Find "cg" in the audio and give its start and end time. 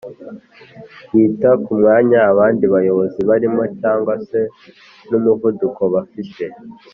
3.81-4.05